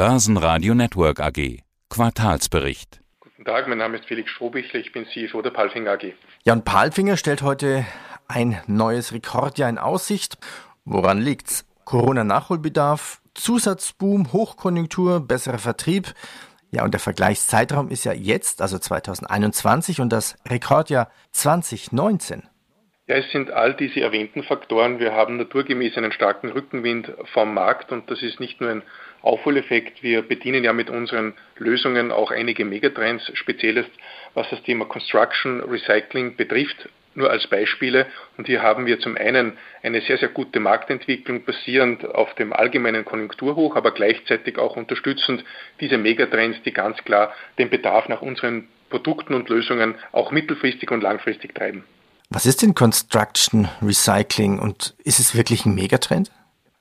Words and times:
Börsenradio 0.00 0.74
Network 0.74 1.20
AG. 1.20 1.58
Quartalsbericht. 1.90 3.02
Guten 3.20 3.44
Tag, 3.44 3.68
mein 3.68 3.76
Name 3.76 3.98
ist 3.98 4.06
Felix 4.06 4.30
Strohbichler, 4.30 4.80
ich 4.80 4.92
bin 4.92 5.04
CFO 5.04 5.42
der 5.42 5.50
Palfinger 5.50 5.90
AG. 5.90 6.14
Jan 6.42 6.64
Palfinger 6.64 7.18
stellt 7.18 7.42
heute 7.42 7.84
ein 8.26 8.58
neues 8.66 9.12
Rekordjahr 9.12 9.68
in 9.68 9.76
Aussicht. 9.76 10.38
Woran 10.86 11.18
liegt's? 11.20 11.66
Corona-Nachholbedarf, 11.84 13.20
Zusatzboom, 13.34 14.32
Hochkonjunktur, 14.32 15.20
besserer 15.20 15.58
Vertrieb. 15.58 16.14
Ja, 16.70 16.82
und 16.82 16.94
der 16.94 17.00
Vergleichszeitraum 17.00 17.90
ist 17.90 18.04
ja 18.04 18.14
jetzt, 18.14 18.62
also 18.62 18.78
2021 18.78 20.00
und 20.00 20.14
das 20.14 20.34
Rekordjahr 20.48 21.10
2019. 21.32 22.44
Ja, 23.06 23.16
es 23.16 23.30
sind 23.32 23.50
all 23.50 23.74
diese 23.74 24.00
erwähnten 24.00 24.44
Faktoren. 24.44 24.98
Wir 24.98 25.12
haben 25.12 25.36
naturgemäß 25.36 25.98
einen 25.98 26.12
starken 26.12 26.48
Rückenwind 26.52 27.12
vom 27.34 27.52
Markt 27.52 27.92
und 27.92 28.10
das 28.10 28.22
ist 28.22 28.40
nicht 28.40 28.62
nur 28.62 28.70
ein 28.70 28.82
Aufholeffekt. 29.22 30.02
Wir 30.02 30.22
bedienen 30.22 30.64
ja 30.64 30.72
mit 30.72 30.90
unseren 30.90 31.34
Lösungen 31.56 32.10
auch 32.10 32.30
einige 32.30 32.64
Megatrends, 32.64 33.30
speziell 33.34 33.84
was 34.34 34.48
das 34.50 34.62
Thema 34.62 34.84
Construction, 34.84 35.60
Recycling 35.60 36.36
betrifft. 36.36 36.88
Nur 37.16 37.28
als 37.28 37.48
Beispiele. 37.48 38.06
Und 38.38 38.46
hier 38.46 38.62
haben 38.62 38.86
wir 38.86 39.00
zum 39.00 39.16
einen 39.16 39.54
eine 39.82 40.00
sehr, 40.00 40.18
sehr 40.18 40.28
gute 40.28 40.60
Marktentwicklung 40.60 41.44
basierend 41.44 42.04
auf 42.04 42.32
dem 42.36 42.52
allgemeinen 42.52 43.04
Konjunkturhoch, 43.04 43.74
aber 43.74 43.90
gleichzeitig 43.90 44.58
auch 44.58 44.76
unterstützend 44.76 45.44
diese 45.80 45.98
Megatrends, 45.98 46.62
die 46.62 46.72
ganz 46.72 46.98
klar 46.98 47.34
den 47.58 47.68
Bedarf 47.68 48.08
nach 48.08 48.22
unseren 48.22 48.68
Produkten 48.90 49.34
und 49.34 49.48
Lösungen 49.48 49.96
auch 50.12 50.30
mittelfristig 50.30 50.90
und 50.92 51.02
langfristig 51.02 51.52
treiben. 51.54 51.84
Was 52.28 52.46
ist 52.46 52.62
denn 52.62 52.74
Construction 52.74 53.68
Recycling 53.82 54.60
und 54.60 54.94
ist 55.02 55.18
es 55.18 55.34
wirklich 55.34 55.66
ein 55.66 55.74
Megatrend? 55.74 56.30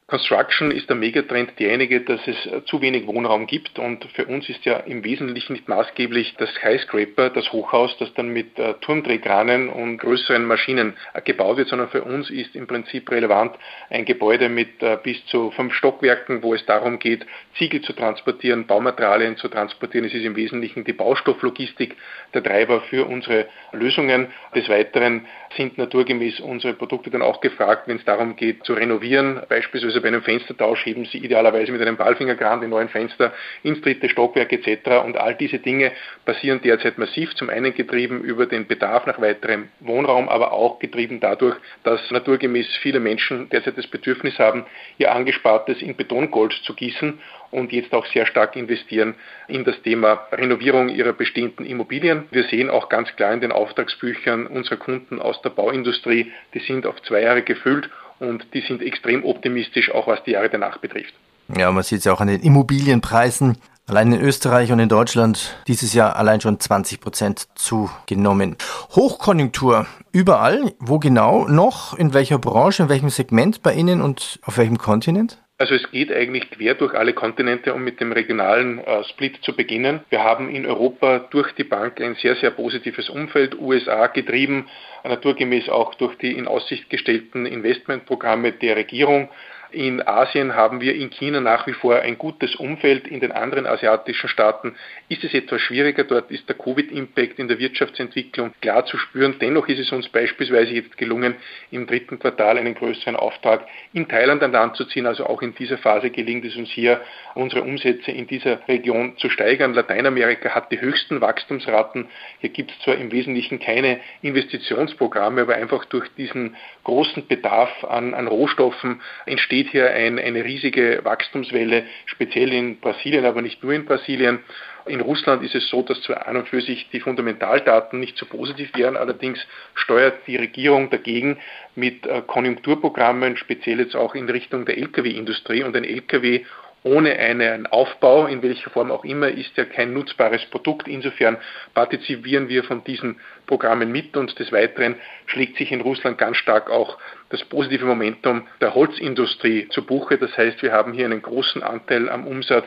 Construction 0.10 0.72
ist 0.72 0.90
der 0.90 0.96
Megatrend 0.96 1.60
derjenige, 1.60 2.02
dass 2.02 2.20
es 2.26 2.46
äh, 2.48 2.66
zu 2.66 2.82
wenig 2.82 3.06
Wohnraum 3.06 3.46
gibt 3.46 3.78
und 3.78 4.04
für 4.16 4.26
uns 4.26 4.50
ist 4.50 4.66
ja 4.66 4.78
im 4.78 5.04
Wesentlichen 5.04 5.54
nicht 5.54 5.70
maßgeblich 5.70 6.36
das 6.38 6.50
Skyscraper, 6.56 7.30
das 7.30 7.52
Hochhaus, 7.52 7.96
das 8.00 8.12
dann 8.16 8.30
mit 8.30 8.58
äh, 8.58 8.74
Turmdrehkranen 8.82 9.70
und 9.70 10.00
größeren 10.00 10.46
Maschinen 10.46 10.96
äh, 11.14 11.22
gebaut 11.22 11.58
wird, 11.58 11.68
sondern 11.68 11.90
für 11.90 12.04
uns 12.04 12.32
ist 12.32 12.56
im 12.56 12.66
Prinzip 12.66 13.10
relevant 13.12 13.56
ein 13.92 14.04
Gebäude 14.06 14.50
mit 14.50 14.82
äh, 14.82 14.98
bis 15.02 15.24
zu 15.28 15.52
fünf 15.52 15.76
Stockwerken, 15.76 16.42
wo 16.42 16.56
es 16.56 16.66
darum 16.66 16.98
geht, 16.98 17.26
Ziegel 17.60 17.82
zu 17.82 17.94
transportieren, 17.94 18.66
Baumaterialien 18.66 19.38
zu 19.38 19.48
transportieren. 19.48 20.08
Es 20.08 20.14
ist 20.16 20.26
im 20.26 20.36
Wesentlichen 20.36 20.86
die 20.86 20.94
Baustofflogistik 20.94 21.96
der 22.34 22.44
Treiber 22.44 22.82
für 22.82 23.06
unsere 23.06 23.46
Lösungen. 23.74 24.30
Des 24.56 24.68
Weiteren 24.70 25.28
sind 25.56 25.78
naturgemäß 25.78 26.40
unsere 26.40 26.74
Produkte 26.74 27.12
dann 27.12 27.22
auch 27.22 27.42
gefragt, 27.42 27.88
wenn 27.88 27.98
es 27.98 28.06
darum 28.06 28.36
geht 28.36 28.64
zu 28.66 28.74
renovieren, 28.74 29.42
beispielsweise 29.50 29.99
also 30.00 30.04
bei 30.04 30.08
einem 30.08 30.22
Fenstertausch 30.22 30.86
heben 30.86 31.06
Sie 31.06 31.18
idealerweise 31.18 31.72
mit 31.72 31.82
einem 31.82 31.98
Ballfingerkran 31.98 32.62
die 32.62 32.68
neuen 32.68 32.88
Fenster 32.88 33.34
ins 33.64 33.82
dritte 33.82 34.08
Stockwerk 34.08 34.52
etc. 34.54 35.04
Und 35.04 35.18
all 35.18 35.36
diese 35.36 35.60
Dinge 35.60 35.92
passieren 36.26 36.62
derzeit 36.62 36.98
massiv, 36.98 37.36
zum 37.36 37.50
einen 37.50 37.74
getrieben 37.74 38.22
über 38.22 38.46
den 38.46 38.66
Bedarf 38.66 39.06
nach 39.06 39.20
weiterem 39.20 39.68
Wohnraum, 39.82 40.30
aber 40.30 40.54
auch 40.54 40.80
getrieben 40.80 41.20
dadurch, 41.20 41.56
dass 41.84 42.00
naturgemäß 42.12 42.68
viele 42.82 43.00
Menschen 43.00 43.50
derzeit 43.50 43.78
das 43.78 43.88
Bedürfnis 43.88 44.40
haben, 44.40 44.66
ihr 44.98 45.14
Angespartes 45.14 45.82
in 45.82 45.96
Betongold 45.96 46.54
zu 46.64 46.74
gießen 46.74 47.20
und 47.52 47.74
jetzt 47.74 47.94
auch 47.94 48.06
sehr 48.06 48.26
stark 48.26 48.56
investieren 48.56 49.16
in 49.48 49.64
das 49.64 49.82
Thema 49.82 50.28
Renovierung 50.32 50.90
ihrer 50.90 51.14
bestehenden 51.14 51.66
Immobilien. 51.66 52.26
Wir 52.32 52.44
sehen 52.44 52.70
auch 52.70 52.90
ganz 52.90 53.14
klar 53.16 53.34
in 53.34 53.42
den 53.42 53.52
Auftragsbüchern 53.52 54.48
unserer 54.48 54.78
Kunden 54.78 55.20
aus 55.20 55.42
der 55.42 55.50
Bauindustrie, 55.50 56.32
die 56.54 56.60
sind 56.60 56.86
auf 56.86 57.02
zwei 57.02 57.22
Jahre 57.22 57.42
gefüllt 57.42 57.90
und 58.20 58.46
die 58.54 58.62
sind 58.62 58.82
extrem 58.82 59.24
optimistisch, 59.24 59.92
auch 59.92 60.08
was 60.08 60.24
die 60.24 60.32
Jahre 60.32 60.50
danach 60.50 60.78
betrifft. 60.80 61.14
Ja, 61.56 61.72
man 61.72 61.84
sieht 61.84 62.00
es 62.00 62.06
ja 62.06 62.14
auch 62.14 62.22
an 62.22 62.28
den 62.28 62.42
Immobilienpreisen. 62.42 63.58
Allein 63.88 64.14
in 64.14 64.22
Österreich 64.22 64.72
und 64.72 64.78
in 64.78 64.88
Deutschland 64.88 65.58
dieses 65.68 65.94
Jahr 65.94 66.16
allein 66.16 66.42
schon 66.42 66.60
20 66.60 67.02
Prozent 67.02 67.48
zugenommen. 67.56 68.56
Hochkonjunktur 68.92 69.88
überall. 70.12 70.74
Wo 70.78 71.00
genau 71.00 71.48
noch? 71.48 71.98
In 71.98 72.14
welcher 72.14 72.38
Branche? 72.38 72.84
In 72.84 72.90
welchem 72.90 73.10
Segment 73.10 73.64
bei 73.64 73.74
Ihnen 73.74 74.02
und 74.02 74.40
auf 74.44 74.58
welchem 74.60 74.78
Kontinent? 74.78 75.40
Also 75.62 75.76
es 75.76 75.92
geht 75.92 76.10
eigentlich 76.10 76.50
quer 76.52 76.74
durch 76.74 76.94
alle 76.94 77.12
Kontinente, 77.12 77.74
um 77.74 77.84
mit 77.84 78.00
dem 78.00 78.14
regionalen 78.14 78.80
äh, 78.80 79.04
Split 79.04 79.44
zu 79.44 79.54
beginnen. 79.54 80.00
Wir 80.10 80.24
haben 80.24 80.50
in 80.50 80.66
Europa 80.66 81.20
durch 81.32 81.52
die 81.52 81.66
Bank 81.66 82.00
ein 82.00 82.16
sehr, 82.16 82.38
sehr 82.38 82.52
positives 82.52 83.10
Umfeld, 83.10 83.60
USA 83.60 84.08
getrieben, 84.08 84.70
naturgemäß 85.04 85.68
auch 85.68 85.96
durch 85.96 86.18
die 86.18 86.32
in 86.32 86.48
Aussicht 86.48 86.90
gestellten 86.90 87.46
Investmentprogramme 87.46 88.54
der 88.54 88.78
Regierung. 88.78 89.28
In 89.72 90.02
Asien 90.08 90.56
haben 90.56 90.82
wir 90.82 90.96
in 90.96 91.12
China 91.12 91.42
nach 91.42 91.68
wie 91.68 91.74
vor 91.74 92.00
ein 92.00 92.18
gutes 92.18 92.56
Umfeld. 92.56 93.08
In 93.08 93.20
den 93.20 93.32
anderen 93.32 93.68
asiatischen 93.68 94.28
Staaten 94.28 94.76
ist 95.10 95.24
es 95.24 95.32
etwas 95.36 95.62
schwieriger. 95.62 96.04
Dort 96.06 96.32
ist 96.32 96.50
der 96.50 96.58
Covid-Impact 96.58 97.38
in 97.38 97.48
der 97.48 97.60
Wirtschaftsentwicklung 97.60 98.52
klar 98.62 98.88
zu 98.88 98.98
spüren. 98.98 99.36
Dennoch 99.40 99.68
ist 99.68 99.78
es 99.78 99.92
uns 99.92 100.10
beispielsweise 100.10 100.74
jetzt 100.74 100.98
gelungen, 100.98 101.36
im 101.70 101.86
dritten 101.86 102.18
Quartal 102.18 102.58
einen 102.58 102.74
größeren 102.74 103.16
Auftrag 103.16 103.68
in 103.94 104.08
Thailand 104.08 104.42
an 104.42 104.54
Land 104.54 104.76
zu 104.76 104.86
ziehen. 104.86 105.06
Also 105.06 105.28
auch 105.28 105.44
in 105.44 105.54
dieser 105.54 105.78
Phase 105.78 106.10
gelingt 106.10 106.46
es 106.46 106.56
uns 106.56 106.70
hier, 106.70 107.02
unsere 107.36 107.62
Umsätze 107.62 108.10
in 108.10 108.26
dieser 108.26 108.68
Region 108.68 109.18
zu 109.18 109.30
steigern. 109.30 109.76
Lateinamerika 109.76 110.50
hat 110.56 110.72
die 110.72 110.82
höchsten 110.82 111.22
Wachstumsraten. 111.22 112.08
Hier 112.40 112.50
gibt 112.50 112.72
es 112.72 112.80
zwar 112.80 112.96
im 112.96 113.12
Wesentlichen 113.12 113.60
keine 113.60 114.00
Investitionsprogramme, 114.24 115.42
aber 115.42 115.56
einfach 115.56 115.86
durch 115.86 116.08
diesen 116.18 116.56
großen 116.86 117.28
Bedarf 117.28 117.84
an, 117.84 118.16
an 118.16 118.26
Rohstoffen 118.26 119.02
entsteht 119.28 119.59
entsteht 119.60 119.72
hier 119.72 119.92
ein, 119.92 120.20
eine 120.20 120.44
riesige 120.44 121.02
Wachstumswelle, 121.04 121.84
speziell 122.06 122.54
in 122.54 122.80
Brasilien, 122.80 123.26
aber 123.26 123.42
nicht 123.42 123.64
nur 123.64 123.74
in 123.74 123.86
Brasilien. 123.86 124.40
In 124.86 125.02
Russland 125.02 125.44
ist 125.44 125.56
es 125.56 125.70
so, 125.70 125.82
dass 125.82 126.02
zwar 126.02 126.28
an 126.28 126.38
und 126.38 126.48
für 126.48 126.62
sich 126.62 126.90
die 126.92 127.00
Fundamentaldaten 127.00 128.00
nicht 128.00 128.18
so 128.18 128.26
positiv 128.26 128.72
wären, 128.76 128.96
allerdings 128.96 129.40
steuert 129.76 130.26
die 130.26 130.38
Regierung 130.38 130.90
dagegen 130.90 131.38
mit 131.76 132.06
äh, 132.08 132.22
Konjunkturprogrammen, 132.26 133.38
speziell 133.38 133.80
jetzt 133.80 133.96
auch 133.96 134.16
in 134.16 134.30
Richtung 134.30 134.66
der 134.66 134.78
Lkw-Industrie 134.78 135.64
und 135.64 135.76
ein 135.76 135.84
Lkw 135.84 136.46
ohne 136.84 137.18
einen 137.18 137.68
Aufbau, 137.68 138.28
in 138.28 138.42
welcher 138.42 138.70
Form 138.70 138.92
auch 138.92 139.04
immer, 139.04 139.28
ist 139.30 139.56
ja 139.56 139.66
kein 139.66 139.94
nutzbares 139.94 140.46
Produkt. 140.46 140.88
Insofern 140.88 141.38
partizipieren 141.74 142.50
wir 142.50 142.64
von 142.64 142.84
diesen 142.84 143.20
Programmen 143.48 143.92
mit 143.92 144.16
und 144.16 144.38
des 144.40 144.52
Weiteren 144.52 144.96
schlägt 145.26 145.58
sich 145.58 145.72
in 145.72 145.82
Russland 145.82 146.18
ganz 146.18 146.38
stark 146.38 146.70
auch 146.70 146.98
das 147.30 147.44
positive 147.46 147.86
Momentum 147.86 148.48
der 148.62 148.76
Holzindustrie 148.76 149.68
zu 149.70 149.86
Buche. 149.86 150.18
Das 150.18 150.36
heißt, 150.38 150.62
wir 150.62 150.72
haben 150.72 150.94
hier 150.94 151.06
einen 151.06 151.22
großen 151.22 151.64
Anteil 151.64 152.10
am 152.10 152.26
Umsatz 152.26 152.66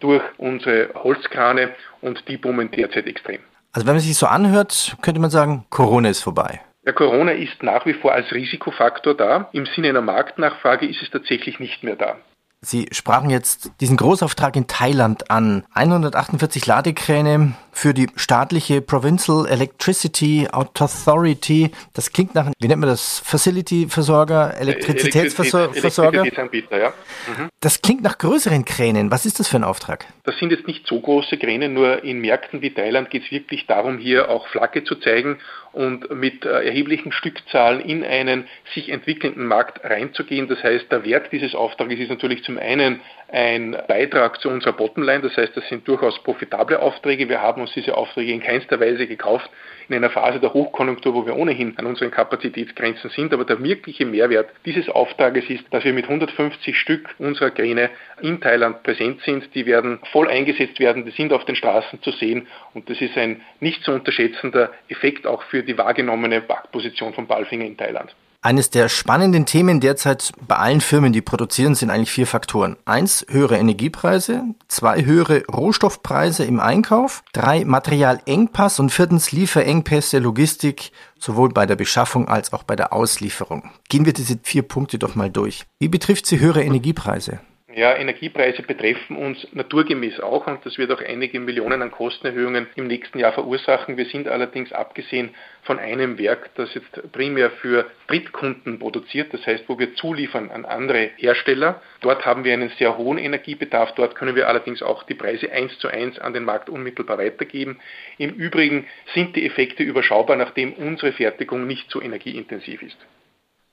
durch 0.00 0.22
unsere 0.36 0.90
Holzkrane 0.94 1.70
und 2.00 2.28
die 2.28 2.36
boomen 2.36 2.70
derzeit 2.70 3.06
extrem. 3.06 3.40
Also 3.72 3.86
wenn 3.86 3.94
man 3.94 4.02
sich 4.02 4.16
so 4.16 4.26
anhört, 4.26 4.96
könnte 5.02 5.20
man 5.20 5.30
sagen, 5.30 5.64
Corona 5.70 6.10
ist 6.10 6.22
vorbei. 6.22 6.60
Ja, 6.86 6.92
Corona 6.92 7.32
ist 7.32 7.62
nach 7.62 7.86
wie 7.86 7.94
vor 7.94 8.12
als 8.12 8.30
Risikofaktor 8.32 9.14
da. 9.14 9.48
Im 9.52 9.66
Sinne 9.66 9.88
einer 9.88 10.02
Marktnachfrage 10.02 10.86
ist 10.86 11.02
es 11.02 11.10
tatsächlich 11.10 11.58
nicht 11.58 11.82
mehr 11.82 11.96
da. 11.96 12.18
Sie 12.64 12.88
sprachen 12.92 13.30
jetzt 13.30 13.70
diesen 13.80 13.96
Großauftrag 13.96 14.56
in 14.56 14.66
Thailand 14.66 15.30
an. 15.30 15.64
148 15.74 16.66
Ladekräne 16.66 17.54
für 17.74 17.92
die 17.92 18.08
staatliche 18.16 18.80
Provincial 18.80 19.46
Electricity 19.46 20.48
Authority. 20.50 21.70
Das 21.92 22.12
klingt 22.12 22.34
nach, 22.34 22.50
wie 22.58 22.68
nennt 22.68 22.80
man 22.80 22.88
das? 22.88 23.20
Facility-Versorger, 23.24 24.54
Elektrizitätsversorger? 24.58 25.76
Elektrizitätsanbieter, 25.76 26.78
ja. 26.78 26.88
Mhm. 27.26 27.48
Das 27.60 27.82
klingt 27.82 28.02
nach 28.02 28.18
größeren 28.18 28.64
Kränen. 28.64 29.10
Was 29.10 29.26
ist 29.26 29.40
das 29.40 29.48
für 29.48 29.56
ein 29.56 29.64
Auftrag? 29.64 30.06
Das 30.24 30.38
sind 30.38 30.52
jetzt 30.52 30.66
nicht 30.66 30.86
so 30.86 31.00
große 31.00 31.36
Kräne, 31.36 31.68
nur 31.68 32.04
in 32.04 32.20
Märkten 32.20 32.62
wie 32.62 32.70
Thailand 32.70 33.10
geht 33.10 33.24
es 33.24 33.30
wirklich 33.30 33.66
darum, 33.66 33.98
hier 33.98 34.30
auch 34.30 34.46
Flagge 34.48 34.84
zu 34.84 34.94
zeigen 34.96 35.38
und 35.74 36.10
mit 36.14 36.44
äh, 36.44 36.64
erheblichen 36.64 37.12
Stückzahlen 37.12 37.80
in 37.80 38.04
einen 38.04 38.46
sich 38.74 38.90
entwickelnden 38.90 39.46
Markt 39.46 39.84
reinzugehen. 39.84 40.48
Das 40.48 40.62
heißt, 40.62 40.90
der 40.90 41.04
Wert 41.04 41.32
dieses 41.32 41.54
Auftrages 41.54 41.98
ist 41.98 42.10
natürlich 42.10 42.44
zum 42.44 42.58
einen 42.58 43.00
ein 43.28 43.76
Beitrag 43.88 44.40
zu 44.40 44.48
unserer 44.48 44.72
Bottomline. 44.72 45.22
Das 45.22 45.36
heißt, 45.36 45.56
das 45.56 45.68
sind 45.68 45.86
durchaus 45.88 46.22
profitable 46.22 46.80
Aufträge. 46.80 47.28
Wir 47.28 47.42
haben 47.42 47.60
uns 47.64 47.74
diese 47.74 47.96
Aufträge 47.96 48.32
in 48.32 48.40
keinster 48.40 48.78
Weise 48.80 49.06
gekauft 49.06 49.50
in 49.88 49.94
einer 49.94 50.10
Phase 50.10 50.40
der 50.40 50.54
Hochkonjunktur, 50.54 51.14
wo 51.14 51.26
wir 51.26 51.36
ohnehin 51.36 51.76
an 51.76 51.86
unseren 51.86 52.10
Kapazitätsgrenzen 52.10 53.10
sind. 53.10 53.32
Aber 53.32 53.44
der 53.44 53.62
wirkliche 53.62 54.06
Mehrwert 54.06 54.50
dieses 54.64 54.88
Auftrages 54.88 55.48
ist, 55.48 55.64
dass 55.70 55.84
wir 55.84 55.92
mit 55.92 56.04
150 56.04 56.78
Stück 56.78 57.14
unserer 57.18 57.50
Kräne 57.50 57.90
in 58.20 58.40
Thailand 58.40 58.82
präsent 58.82 59.20
sind. 59.22 59.54
Die 59.54 59.66
werden 59.66 60.00
voll 60.12 60.28
eingesetzt 60.28 60.80
werden, 60.80 61.04
die 61.04 61.10
sind 61.10 61.32
auf 61.32 61.44
den 61.44 61.56
Straßen 61.56 62.02
zu 62.02 62.12
sehen 62.12 62.46
und 62.72 62.88
das 62.88 63.00
ist 63.00 63.16
ein 63.16 63.42
nicht 63.60 63.84
zu 63.84 63.92
unterschätzender 63.92 64.70
Effekt 64.88 65.26
auch 65.26 65.42
für 65.44 65.62
die 65.62 65.76
wahrgenommene 65.76 66.42
Marktposition 66.46 67.12
von 67.12 67.26
Balfinger 67.26 67.64
in 67.64 67.76
Thailand. 67.76 68.14
Eines 68.44 68.68
der 68.68 68.90
spannenden 68.90 69.46
Themen 69.46 69.80
derzeit 69.80 70.32
bei 70.46 70.56
allen 70.56 70.82
Firmen, 70.82 71.14
die 71.14 71.22
produzieren, 71.22 71.74
sind 71.74 71.88
eigentlich 71.88 72.10
vier 72.10 72.26
Faktoren. 72.26 72.76
Eins, 72.84 73.24
höhere 73.30 73.56
Energiepreise. 73.56 74.42
Zwei, 74.68 75.02
höhere 75.02 75.44
Rohstoffpreise 75.46 76.44
im 76.44 76.60
Einkauf. 76.60 77.22
Drei, 77.32 77.64
Materialengpass. 77.64 78.80
Und 78.80 78.90
viertens, 78.90 79.32
Lieferengpässe, 79.32 80.18
Logistik, 80.18 80.92
sowohl 81.18 81.54
bei 81.54 81.64
der 81.64 81.76
Beschaffung 81.76 82.28
als 82.28 82.52
auch 82.52 82.64
bei 82.64 82.76
der 82.76 82.92
Auslieferung. 82.92 83.70
Gehen 83.88 84.04
wir 84.04 84.12
diese 84.12 84.38
vier 84.42 84.60
Punkte 84.60 84.98
doch 84.98 85.14
mal 85.14 85.30
durch. 85.30 85.64
Wie 85.78 85.88
betrifft 85.88 86.26
sie 86.26 86.38
höhere 86.38 86.62
Energiepreise? 86.62 87.40
Ja, 87.76 87.96
Energiepreise 87.96 88.62
betreffen 88.62 89.16
uns 89.16 89.48
naturgemäß 89.52 90.20
auch 90.20 90.46
und 90.46 90.64
das 90.64 90.78
wird 90.78 90.92
auch 90.92 91.00
einige 91.00 91.40
Millionen 91.40 91.82
an 91.82 91.90
Kostenerhöhungen 91.90 92.68
im 92.76 92.86
nächsten 92.86 93.18
Jahr 93.18 93.32
verursachen. 93.32 93.96
Wir 93.96 94.06
sind 94.06 94.28
allerdings 94.28 94.72
abgesehen 94.72 95.34
von 95.64 95.80
einem 95.80 96.16
Werk, 96.16 96.50
das 96.54 96.72
jetzt 96.74 97.10
primär 97.10 97.50
für 97.50 97.90
Drittkunden 98.06 98.78
produziert, 98.78 99.34
das 99.34 99.44
heißt, 99.44 99.64
wo 99.66 99.76
wir 99.76 99.96
zuliefern 99.96 100.52
an 100.52 100.64
andere 100.64 101.10
Hersteller. 101.16 101.82
Dort 102.00 102.24
haben 102.24 102.44
wir 102.44 102.52
einen 102.52 102.70
sehr 102.78 102.96
hohen 102.96 103.18
Energiebedarf. 103.18 103.92
Dort 103.96 104.14
können 104.14 104.36
wir 104.36 104.46
allerdings 104.46 104.80
auch 104.80 105.02
die 105.02 105.14
Preise 105.14 105.50
eins 105.50 105.76
zu 105.80 105.88
eins 105.88 106.20
an 106.20 106.32
den 106.32 106.44
Markt 106.44 106.68
unmittelbar 106.68 107.18
weitergeben. 107.18 107.80
Im 108.18 108.30
Übrigen 108.30 108.86
sind 109.14 109.34
die 109.34 109.44
Effekte 109.44 109.82
überschaubar, 109.82 110.36
nachdem 110.36 110.74
unsere 110.74 111.10
Fertigung 111.10 111.66
nicht 111.66 111.90
so 111.90 112.00
energieintensiv 112.00 112.82
ist. 112.82 112.98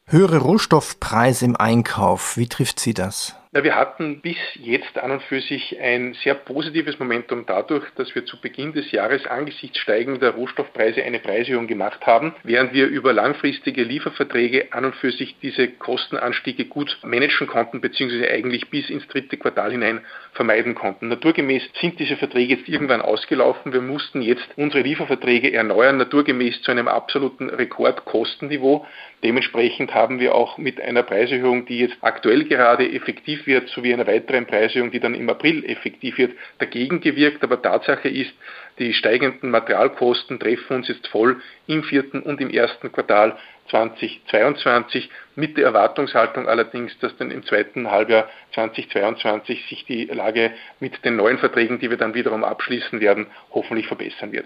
Höhere 0.07 0.39
Rohstoffpreise 0.39 1.45
im 1.45 1.55
Einkauf, 1.55 2.35
wie 2.35 2.47
trifft 2.47 2.79
Sie 2.79 2.95
das? 2.95 3.40
Na, 3.53 3.65
wir 3.65 3.75
hatten 3.75 4.21
bis 4.21 4.37
jetzt 4.55 4.97
an 4.97 5.11
und 5.11 5.23
für 5.23 5.41
sich 5.41 5.77
ein 5.81 6.13
sehr 6.23 6.35
positives 6.35 6.99
Momentum 6.99 7.43
dadurch, 7.45 7.83
dass 7.97 8.15
wir 8.15 8.25
zu 8.25 8.39
Beginn 8.39 8.71
des 8.71 8.93
Jahres 8.93 9.25
angesichts 9.27 9.77
steigender 9.77 10.29
Rohstoffpreise 10.29 11.03
eine 11.03 11.19
Preiserhöhung 11.19 11.67
gemacht 11.67 12.07
haben, 12.07 12.33
während 12.43 12.71
wir 12.71 12.87
über 12.87 13.11
langfristige 13.11 13.83
Lieferverträge 13.83 14.71
an 14.71 14.85
und 14.85 14.95
für 14.95 15.11
sich 15.11 15.35
diese 15.41 15.67
Kostenanstiege 15.67 16.63
gut 16.63 16.97
managen 17.03 17.45
konnten, 17.45 17.81
beziehungsweise 17.81 18.29
eigentlich 18.29 18.69
bis 18.69 18.89
ins 18.89 19.05
dritte 19.09 19.35
Quartal 19.35 19.71
hinein 19.71 19.99
vermeiden 20.31 20.73
konnten. 20.73 21.09
Naturgemäß 21.09 21.63
sind 21.81 21.99
diese 21.99 22.15
Verträge 22.15 22.55
jetzt 22.55 22.69
irgendwann 22.69 23.01
ausgelaufen. 23.01 23.73
Wir 23.73 23.81
mussten 23.81 24.21
jetzt 24.21 24.47
unsere 24.55 24.83
Lieferverträge 24.83 25.51
erneuern, 25.51 25.97
naturgemäß 25.97 26.61
zu 26.61 26.71
einem 26.71 26.87
absoluten 26.87 27.49
Rekordkostenniveau. 27.49 28.85
Dementsprechend 29.25 29.93
haben 29.93 30.21
wir 30.21 30.35
auch 30.35 30.57
mit 30.57 30.79
einer 30.79 31.03
Preiserhöhung, 31.03 31.65
die 31.65 31.79
jetzt 31.79 31.97
aktuell 31.99 32.45
gerade 32.45 32.89
effektiv 32.89 33.40
wird, 33.47 33.69
sowie 33.69 33.93
einer 33.93 34.07
weiteren 34.07 34.45
Preiserhöhung, 34.45 34.91
die 34.91 34.99
dann 34.99 35.15
im 35.15 35.29
April 35.29 35.65
effektiv 35.65 36.17
wird, 36.17 36.33
dagegen 36.59 37.01
gewirkt. 37.01 37.43
Aber 37.43 37.61
Tatsache 37.61 38.09
ist, 38.09 38.33
die 38.79 38.93
steigenden 38.93 39.51
Materialkosten 39.51 40.39
treffen 40.39 40.77
uns 40.77 40.87
jetzt 40.87 41.07
voll 41.07 41.41
im 41.67 41.83
vierten 41.83 42.21
und 42.21 42.41
im 42.41 42.49
ersten 42.49 42.91
Quartal 42.91 43.37
2022 43.69 45.09
mit 45.35 45.57
der 45.57 45.65
Erwartungshaltung 45.65 46.47
allerdings, 46.47 46.97
dass 46.99 47.15
dann 47.17 47.31
im 47.31 47.43
zweiten 47.43 47.89
Halbjahr 47.89 48.29
2022 48.53 49.65
sich 49.67 49.85
die 49.85 50.05
Lage 50.05 50.51
mit 50.79 51.03
den 51.05 51.15
neuen 51.15 51.37
Verträgen, 51.37 51.79
die 51.79 51.89
wir 51.89 51.97
dann 51.97 52.13
wiederum 52.13 52.43
abschließen 52.43 52.99
werden, 52.99 53.27
hoffentlich 53.51 53.87
verbessern 53.87 54.31
wird. 54.31 54.45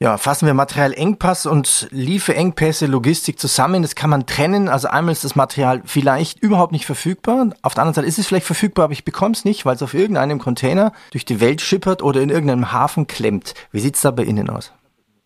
Ja, 0.00 0.16
fassen 0.16 0.46
wir 0.46 0.54
Materialengpass 0.54 1.44
und 1.46 1.88
Lieferengpässe, 1.90 2.86
Logistik 2.86 3.40
zusammen. 3.40 3.82
Das 3.82 3.96
kann 3.96 4.10
man 4.10 4.26
trennen. 4.26 4.68
Also 4.68 4.86
einmal 4.86 5.10
ist 5.10 5.24
das 5.24 5.34
Material 5.34 5.82
vielleicht 5.84 6.38
überhaupt 6.38 6.70
nicht 6.70 6.86
verfügbar. 6.86 7.48
Auf 7.62 7.74
der 7.74 7.82
anderen 7.82 7.94
Seite 7.94 8.06
ist 8.06 8.16
es 8.16 8.28
vielleicht 8.28 8.46
verfügbar, 8.46 8.84
aber 8.84 8.92
ich 8.92 9.04
bekomme 9.04 9.32
es 9.32 9.44
nicht, 9.44 9.66
weil 9.66 9.74
es 9.74 9.82
auf 9.82 9.94
irgendeinem 9.94 10.38
Container 10.38 10.92
durch 11.10 11.24
die 11.24 11.40
Welt 11.40 11.60
schippert 11.60 12.00
oder 12.00 12.20
in 12.20 12.30
irgendeinem 12.30 12.70
Hafen 12.70 13.08
klemmt. 13.08 13.54
Wie 13.72 13.80
sieht's 13.80 14.00
da 14.00 14.12
bei 14.12 14.22
Ihnen 14.22 14.50
aus? 14.50 14.72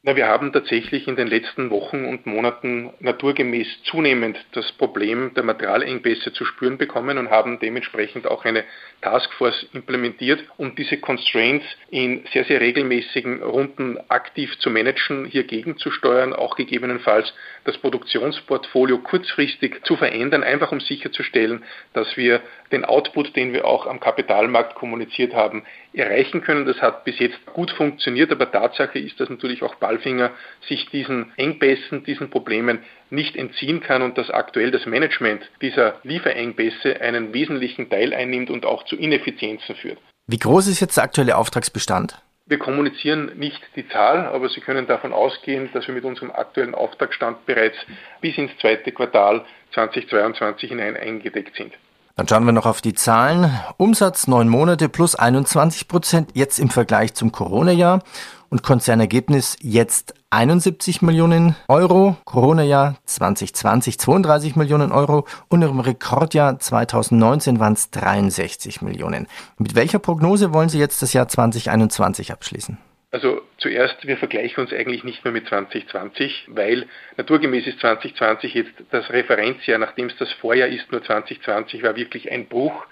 Na, 0.04 0.16
wir 0.16 0.26
haben 0.26 0.52
tatsächlich 0.52 1.06
in 1.06 1.14
den 1.14 1.28
letzten 1.28 1.70
Wochen 1.70 2.06
und 2.06 2.26
Monaten 2.26 2.92
naturgemäß 2.98 3.68
zunehmend 3.84 4.36
das 4.50 4.72
Problem 4.72 5.32
der 5.34 5.44
Materialengpässe 5.44 6.32
zu 6.32 6.44
spüren 6.44 6.76
bekommen 6.76 7.18
und 7.18 7.30
haben 7.30 7.60
dementsprechend 7.60 8.26
auch 8.26 8.44
eine 8.44 8.64
Taskforce 9.00 9.68
implementiert, 9.72 10.44
um 10.56 10.74
diese 10.74 10.96
Constraints 10.96 11.64
in 11.90 12.24
sehr, 12.32 12.42
sehr 12.46 12.60
regelmäßigen 12.60 13.44
Runden 13.44 13.96
aktiv 14.08 14.58
zu 14.58 14.70
managen, 14.70 15.24
hier 15.24 15.44
gegenzusteuern, 15.44 16.32
auch 16.32 16.56
gegebenenfalls 16.56 17.32
das 17.62 17.78
Produktionsportfolio 17.78 18.98
kurzfristig 18.98 19.84
zu 19.84 19.94
verändern, 19.94 20.42
einfach 20.42 20.72
um 20.72 20.80
sicherzustellen, 20.80 21.62
dass 21.92 22.16
wir 22.16 22.40
den 22.72 22.84
Output, 22.84 23.36
den 23.36 23.52
wir 23.52 23.66
auch 23.66 23.86
am 23.86 24.00
Kapitalmarkt 24.00 24.74
kommuniziert 24.74 25.32
haben, 25.32 25.62
erreichen 25.92 26.42
können. 26.42 26.66
Das 26.66 26.80
hat 26.80 27.04
bis 27.04 27.18
jetzt 27.20 27.44
gut 27.46 27.70
funktioniert, 27.70 28.32
aber 28.32 28.50
Tatsache 28.50 28.98
ist, 28.98 29.20
dass 29.20 29.28
natürlich 29.28 29.62
auch 29.62 29.76
Ballfinger 29.92 30.30
sich 30.68 30.88
diesen 30.90 31.32
Engpässen, 31.36 32.04
diesen 32.04 32.30
Problemen 32.30 32.78
nicht 33.10 33.36
entziehen 33.36 33.80
kann 33.80 34.02
und 34.02 34.16
dass 34.16 34.30
aktuell 34.30 34.70
das 34.70 34.86
Management 34.86 35.42
dieser 35.60 36.00
Lieferengpässe 36.02 37.00
einen 37.00 37.34
wesentlichen 37.34 37.90
Teil 37.90 38.14
einnimmt 38.14 38.50
und 38.50 38.64
auch 38.64 38.84
zu 38.86 38.96
Ineffizienzen 38.96 39.74
führt. 39.76 39.98
Wie 40.26 40.38
groß 40.38 40.68
ist 40.68 40.80
jetzt 40.80 40.96
der 40.96 41.04
aktuelle 41.04 41.36
Auftragsbestand? 41.36 42.16
Wir 42.46 42.58
kommunizieren 42.58 43.32
nicht 43.36 43.60
die 43.76 43.88
Zahl, 43.88 44.26
aber 44.26 44.48
Sie 44.48 44.60
können 44.60 44.86
davon 44.86 45.12
ausgehen, 45.12 45.68
dass 45.74 45.86
wir 45.86 45.94
mit 45.94 46.04
unserem 46.04 46.30
aktuellen 46.30 46.74
Auftragsstand 46.74 47.46
bereits 47.46 47.76
bis 48.20 48.36
ins 48.36 48.50
zweite 48.60 48.92
Quartal 48.92 49.44
2022 49.74 50.70
hinein 50.70 50.96
eingedeckt 50.96 51.56
sind. 51.56 51.72
Dann 52.16 52.28
schauen 52.28 52.44
wir 52.44 52.52
noch 52.52 52.66
auf 52.66 52.82
die 52.82 52.92
Zahlen. 52.92 53.50
Umsatz 53.78 54.26
neun 54.26 54.48
Monate 54.48 54.88
plus 54.88 55.14
21 55.14 55.88
Prozent 55.88 56.30
jetzt 56.34 56.58
im 56.58 56.68
Vergleich 56.68 57.14
zum 57.14 57.32
Corona-Jahr 57.32 58.02
und 58.52 58.62
Konzernergebnis 58.62 59.56
jetzt 59.62 60.14
71 60.28 61.00
Millionen 61.00 61.56
Euro, 61.68 62.18
Corona-Jahr 62.26 62.96
2020 63.06 63.98
32 63.98 64.56
Millionen 64.56 64.92
Euro 64.92 65.26
und 65.48 65.62
im 65.62 65.80
Rekordjahr 65.80 66.58
2019 66.58 67.58
waren 67.58 67.72
es 67.72 67.90
63 67.90 68.82
Millionen. 68.82 69.26
Mit 69.56 69.74
welcher 69.74 69.98
Prognose 69.98 70.52
wollen 70.52 70.68
Sie 70.68 70.78
jetzt 70.78 71.00
das 71.00 71.14
Jahr 71.14 71.28
2021 71.28 72.30
abschließen? 72.30 72.76
Also 73.10 73.40
zuerst, 73.56 74.06
wir 74.06 74.18
vergleichen 74.18 74.62
uns 74.62 74.72
eigentlich 74.72 75.02
nicht 75.02 75.24
mehr 75.24 75.32
mit 75.32 75.48
2020, 75.48 76.48
weil 76.48 76.86
naturgemäß 77.16 77.66
ist 77.66 77.80
2020 77.80 78.52
jetzt 78.52 78.72
das 78.90 79.08
Referenzjahr, 79.08 79.78
nachdem 79.78 80.08
es 80.08 80.16
das 80.18 80.30
Vorjahr 80.32 80.68
ist, 80.68 80.92
nur 80.92 81.02
2020 81.02 81.82
war 81.82 81.96
wirklich 81.96 82.30
ein 82.30 82.48
Bruch 82.48 82.84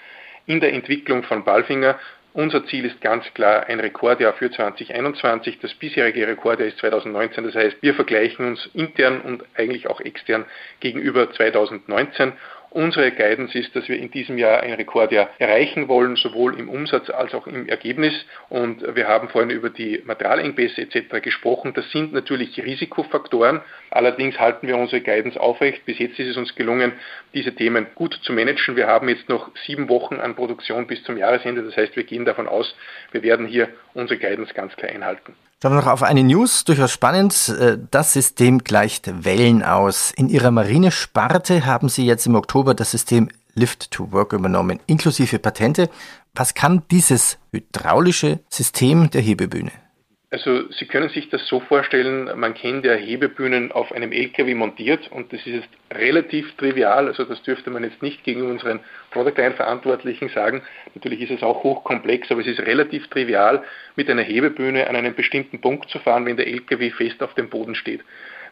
in 0.46 0.60
der 0.60 0.72
Entwicklung 0.72 1.22
von 1.22 1.44
Balfinger. 1.44 1.98
Unser 2.32 2.64
Ziel 2.66 2.84
ist 2.84 3.00
ganz 3.00 3.24
klar 3.34 3.66
ein 3.66 3.80
Rekordjahr 3.80 4.32
für 4.34 4.50
2021. 4.50 5.58
Das 5.58 5.74
bisherige 5.74 6.28
Rekordjahr 6.28 6.68
ist 6.68 6.78
2019. 6.78 7.44
Das 7.44 7.54
heißt, 7.56 7.78
wir 7.80 7.94
vergleichen 7.94 8.46
uns 8.46 8.66
intern 8.72 9.20
und 9.20 9.44
eigentlich 9.56 9.88
auch 9.88 10.00
extern 10.00 10.44
gegenüber 10.78 11.32
2019 11.32 12.32
Unsere 12.70 13.10
Guidance 13.10 13.58
ist, 13.58 13.74
dass 13.74 13.88
wir 13.88 13.98
in 13.98 14.12
diesem 14.12 14.38
Jahr 14.38 14.60
ein 14.60 14.72
Rekordjahr 14.72 15.28
erreichen 15.38 15.88
wollen, 15.88 16.14
sowohl 16.14 16.56
im 16.56 16.68
Umsatz 16.68 17.10
als 17.10 17.34
auch 17.34 17.48
im 17.48 17.68
Ergebnis. 17.68 18.14
Und 18.48 18.94
wir 18.94 19.08
haben 19.08 19.28
vorhin 19.28 19.50
über 19.50 19.70
die 19.70 20.00
Materialengpässe 20.04 20.82
etc. 20.82 21.20
gesprochen. 21.20 21.72
Das 21.74 21.90
sind 21.90 22.12
natürlich 22.12 22.62
Risikofaktoren. 22.62 23.60
Allerdings 23.90 24.38
halten 24.38 24.68
wir 24.68 24.76
unsere 24.76 25.02
Guidance 25.02 25.40
aufrecht. 25.40 25.84
Bis 25.84 25.98
jetzt 25.98 26.18
ist 26.20 26.28
es 26.28 26.36
uns 26.36 26.54
gelungen, 26.54 26.92
diese 27.34 27.52
Themen 27.52 27.88
gut 27.96 28.14
zu 28.22 28.32
managen. 28.32 28.76
Wir 28.76 28.86
haben 28.86 29.08
jetzt 29.08 29.28
noch 29.28 29.50
sieben 29.66 29.88
Wochen 29.88 30.20
an 30.20 30.36
Produktion 30.36 30.86
bis 30.86 31.02
zum 31.02 31.16
Jahresende. 31.16 31.62
Das 31.62 31.76
heißt, 31.76 31.96
wir 31.96 32.04
gehen 32.04 32.24
davon 32.24 32.46
aus, 32.46 32.76
wir 33.10 33.24
werden 33.24 33.46
hier 33.46 33.68
unsere 33.94 34.20
Guidance 34.20 34.54
ganz 34.54 34.76
klar 34.76 34.92
einhalten. 34.92 35.34
Schauen 35.62 35.72
wir 35.72 35.80
noch 35.82 35.88
auf 35.88 36.02
eine 36.02 36.24
News, 36.24 36.64
durchaus 36.64 36.90
spannend. 36.90 37.50
Äh, 37.50 37.76
das 37.90 38.14
System 38.14 38.64
gleicht 38.64 39.24
Wellen 39.24 39.62
aus. 39.62 40.10
In 40.10 40.30
Ihrer 40.30 40.50
Marinesparte 40.50 41.66
haben 41.66 41.90
Sie 41.90 42.06
jetzt 42.06 42.26
im 42.26 42.34
Oktober 42.34 42.72
das 42.72 42.92
System 42.92 43.28
Lift 43.54 43.90
to 43.90 44.10
Work 44.10 44.32
übernommen, 44.32 44.80
inklusive 44.86 45.38
Patente. 45.38 45.90
Was 46.34 46.54
kann 46.54 46.84
dieses 46.90 47.36
hydraulische 47.52 48.40
System 48.48 49.10
der 49.10 49.20
Hebebühne? 49.20 49.72
Also 50.32 50.70
Sie 50.70 50.86
können 50.86 51.08
sich 51.08 51.28
das 51.28 51.44
so 51.48 51.58
vorstellen, 51.58 52.30
man 52.38 52.54
kennt 52.54 52.84
ja 52.84 52.92
Hebebühnen 52.92 53.72
auf 53.72 53.90
einem 53.90 54.12
LKW 54.12 54.54
montiert 54.54 55.10
und 55.10 55.32
das 55.32 55.40
ist 55.40 55.54
jetzt 55.54 55.68
relativ 55.92 56.56
trivial, 56.56 57.08
also 57.08 57.24
das 57.24 57.42
dürfte 57.42 57.68
man 57.70 57.82
jetzt 57.82 58.00
nicht 58.00 58.22
gegen 58.22 58.48
unseren 58.48 58.78
Product 59.10 59.36
Line 59.36 59.54
Verantwortlichen 59.54 60.28
sagen. 60.28 60.62
Natürlich 60.94 61.22
ist 61.22 61.32
es 61.32 61.42
auch 61.42 61.64
hochkomplex, 61.64 62.30
aber 62.30 62.42
es 62.42 62.46
ist 62.46 62.60
relativ 62.60 63.08
trivial, 63.08 63.64
mit 63.96 64.08
einer 64.08 64.22
Hebebühne 64.22 64.88
an 64.88 64.94
einen 64.94 65.16
bestimmten 65.16 65.60
Punkt 65.60 65.90
zu 65.90 65.98
fahren, 65.98 66.26
wenn 66.26 66.36
der 66.36 66.46
LKW 66.46 66.90
fest 66.92 67.24
auf 67.24 67.34
dem 67.34 67.50
Boden 67.50 67.74
steht. 67.74 68.02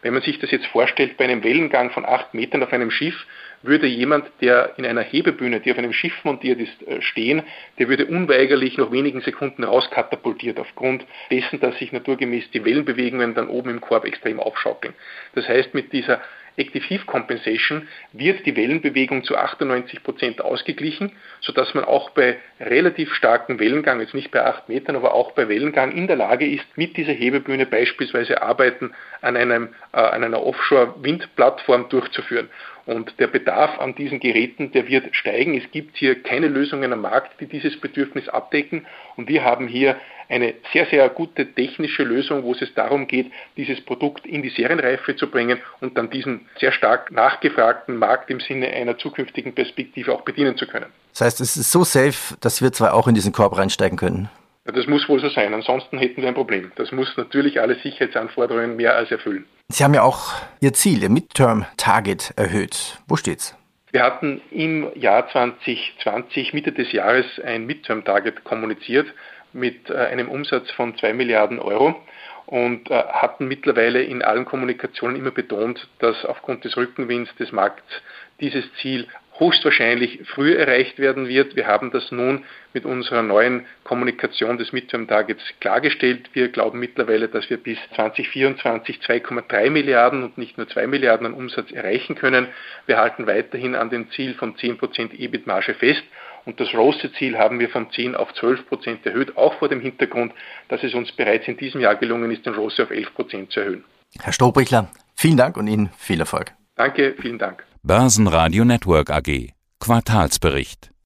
Wenn 0.02 0.14
man 0.14 0.23
sich 0.23 0.38
das 0.38 0.50
jetzt 0.50 0.67
vorstellt 0.67 1.17
bei 1.17 1.25
einem 1.25 1.43
Wellengang 1.43 1.90
von 1.90 2.05
acht 2.05 2.35
Metern 2.35 2.62
auf 2.62 2.73
einem 2.73 2.90
Schiff, 2.90 3.26
würde 3.62 3.87
jemand, 3.87 4.31
der 4.40 4.75
in 4.76 4.87
einer 4.87 5.02
Hebebühne, 5.02 5.61
die 5.61 5.73
auf 5.73 5.78
einem 5.78 5.93
Schiff 5.93 6.12
montiert 6.25 6.61
ist, 6.61 6.87
äh, 6.87 7.02
stehen, 7.02 7.43
der 7.78 7.88
würde 7.88 8.07
unweigerlich 8.07 8.78
nach 8.78 8.93
wenigen 8.93 9.21
Sekunden 9.21 9.64
rauskatapultiert 9.64 10.61
aufgrund 10.61 11.05
dessen, 11.31 11.59
dass 11.61 11.76
sich 11.78 11.93
naturgemäß 11.93 12.50
die 12.52 12.64
Wellenbewegungen 12.64 13.35
dann 13.35 13.49
oben 13.49 13.71
im 13.71 13.81
Korb 13.81 14.05
extrem 14.05 14.38
aufschaukeln. 14.38 14.95
Das 15.35 15.49
heißt, 15.49 15.75
mit 15.75 15.93
dieser 15.93 16.21
Active 16.59 16.85
Heave 16.87 17.05
Compensation 17.07 17.88
wird 18.12 18.45
die 18.47 18.57
Wellenbewegung 18.57 19.25
zu 19.25 19.37
98 19.37 20.03
Prozent 20.03 20.41
ausgeglichen, 20.41 21.12
sodass 21.41 21.75
man 21.75 21.85
auch 21.85 22.11
bei 22.11 22.38
relativ 22.61 23.15
starkem 23.15 23.59
Wellengang, 23.59 24.00
jetzt 24.00 24.15
nicht 24.15 24.31
bei 24.31 24.45
8 24.45 24.69
Metern, 24.69 24.97
aber 24.97 25.15
auch 25.15 25.33
bei 25.33 25.49
Wellengang 25.49 25.93
in 25.93 26.07
der 26.07 26.17
Lage 26.17 26.47
ist, 26.47 26.67
mit 26.77 26.97
dieser 26.97 27.12
Hebebühne 27.12 27.67
beispielsweise 27.67 28.43
Arbeiten 28.43 28.93
an, 29.21 29.37
einem, 29.37 29.75
äh, 29.93 29.99
an 29.99 30.25
einer 30.25 30.43
Offshore-Windplattform 30.43 31.88
durchzuführen. 31.88 32.49
Und 32.88 33.21
der 33.21 33.26
Bedarf 33.26 33.78
an 33.80 33.95
diesen 33.95 34.18
Geräten, 34.18 34.73
der 34.73 34.88
wird 34.88 35.14
steigen. 35.14 35.54
Es 35.54 35.71
gibt 35.71 35.99
hier 35.99 36.23
keine 36.23 36.49
Lösungen 36.49 36.90
am 36.90 37.02
Markt, 37.02 37.38
die 37.38 37.45
dieses 37.45 37.78
Bedürfnis 37.78 38.30
abdecken. 38.30 38.87
Und 39.16 39.28
wir 39.28 39.45
haben 39.45 39.68
hier 39.68 39.97
eine 40.30 40.54
sehr, 40.73 40.87
sehr 40.87 41.07
gute 41.11 41.52
technische 41.52 42.02
Lösung, 42.02 42.45
wo 42.45 42.52
es 42.52 42.73
darum 42.75 43.07
geht, 43.07 43.30
dieses 43.59 43.78
Produkt 43.83 44.25
in 44.25 44.42
die 44.42 44.49
Serienreife 44.49 45.14
zu 45.16 45.30
bringen 45.30 45.59
und 45.83 45.99
dann 45.99 46.09
diesen 46.09 46.47
sehr 46.59 46.73
stark 46.73 47.12
nachgefragten 47.12 47.99
Markt 47.99 48.30
im 48.30 48.40
Sinne 48.40 48.68
einer 48.68 48.97
zukünftigen 48.97 49.54
Perspektive 49.54 50.14
auch 50.14 50.23
bedienen 50.23 50.57
zu 50.57 50.66
können. 50.66 50.87
Das 51.12 51.21
heißt, 51.21 51.40
es 51.42 51.59
ist 51.59 51.71
so 51.71 51.85
safe, 51.85 52.37
dass 52.40 52.62
wir 52.62 52.73
zwar 52.73 52.95
auch 52.95 53.07
in 53.07 53.14
diesen 53.14 53.33
Korb 53.33 53.59
reinsteigen 53.59 53.99
können. 53.99 54.30
Ja, 54.68 54.75
das 54.75 54.87
muss 54.87 55.08
wohl 55.08 55.18
so 55.18 55.30
sein, 55.30 55.54
ansonsten 55.54 55.96
hätten 55.96 56.20
wir 56.20 56.28
ein 56.28 56.34
Problem. 56.34 56.72
Das 56.76 56.92
muss 56.92 57.16
natürlich 57.16 57.58
alle 57.58 57.76
Sicherheitsanforderungen 57.76 58.76
mehr 58.76 58.94
als 58.96 59.10
erfüllen. 59.10 59.46
Sie 59.68 59.82
haben 59.82 59.94
ja 59.94 60.02
auch 60.02 60.34
Ihr 60.60 60.75
Ziel, 60.75 61.02
Ihr 61.02 61.08
Midterm-Target 61.08 62.34
erhöht. 62.37 62.98
Wo 63.08 63.16
steht's? 63.16 63.56
Wir 63.92 64.02
hatten 64.02 64.42
im 64.50 64.90
Jahr 64.94 65.26
2020, 65.30 66.52
Mitte 66.52 66.72
des 66.72 66.92
Jahres, 66.92 67.25
ein 67.42 67.64
Midterm-Target 67.64 68.44
kommuniziert 68.44 69.06
mit 69.54 69.88
äh, 69.88 69.94
einem 69.94 70.28
Umsatz 70.28 70.70
von 70.72 70.94
2 70.98 71.14
Milliarden 71.14 71.60
Euro 71.60 71.96
und 72.44 72.90
äh, 72.90 72.94
hatten 72.94 73.48
mittlerweile 73.48 74.02
in 74.02 74.20
allen 74.20 74.44
Kommunikationen 74.44 75.16
immer 75.16 75.30
betont, 75.30 75.88
dass 76.00 76.26
aufgrund 76.26 76.64
des 76.64 76.76
Rückenwinds 76.76 77.34
des 77.37 77.52
Markts 77.52 77.90
dieses 78.38 78.66
Ziel 78.82 79.06
höchstwahrscheinlich 79.38 80.21
früher 80.25 80.59
erreicht 80.59 80.99
werden 80.99 81.28
wird. 81.28 81.57
Wir 81.57 81.66
haben 81.66 81.90
das 81.90 82.11
nun 82.11 82.45
mit 82.73 82.85
unserer 82.85 83.23
neuen 83.23 83.66
Kommunikation 83.85 84.59
des 84.59 84.73
Midterm 84.73 85.07
Targets 85.07 85.42
klargestellt. 85.61 86.30
Wir 86.33 86.49
glauben 86.49 86.78
mittlerweile, 86.80 87.28
dass 87.28 87.49
wir 87.49 87.57
bis 87.57 87.78
2024 87.95 88.99
2,3 88.99 89.71
Milliarden 89.71 90.25
und 90.25 90.38
nicht 90.38 90.59
nur 90.59 90.68
2 90.68 90.87
Milliarden 90.87 91.26
an 91.26 91.35
Umsatz 91.35 91.71
erreichen 91.71 92.16
können. 92.16 92.49
Wir 92.87 92.99
halten 92.99 93.26
weiterhin 93.26 93.75
an 93.75 93.90
dem 93.90 94.11
Ziel 94.11 94.35
von 94.35 94.57
10% 94.57 95.14
EBIT-Marge 95.18 95.75
fest. 95.75 96.02
Und 96.45 96.61
das 96.61 96.73
ROSE-Ziel 96.73 97.37
haben 97.37 97.61
wir 97.61 97.68
von 97.68 97.90
10 97.90 98.14
auf 98.14 98.33
12 98.35 98.68
Prozent 98.68 99.04
erhöht, 99.04 99.37
auch 99.37 99.54
vor 99.59 99.68
dem 99.68 99.80
Hintergrund, 99.80 100.33
dass 100.68 100.83
es 100.83 100.95
uns 100.95 101.12
bereits 101.12 101.47
in 101.47 101.59
diesem 101.59 101.80
Jahr 101.80 101.95
gelungen 101.97 102.30
ist, 102.30 102.47
den 102.47 102.54
ROSE 102.54 102.85
auf 102.85 102.90
11 102.90 103.14
Prozent 103.14 103.52
zu 103.52 103.61
erhöhen. 103.61 103.85
Herr 104.18 104.33
Stobrichler, 104.33 104.90
vielen 105.14 105.37
Dank 105.37 105.59
und 105.59 105.66
Ihnen 105.66 105.90
viel 105.99 106.21
Erfolg. 106.21 106.52
Danke, 106.76 107.14
vielen 107.21 107.38
Dank. 107.38 107.67
Börsenradio 107.82 108.64
Network 108.64 109.08
AG 109.08 109.52
Quartalsbericht 109.78 110.90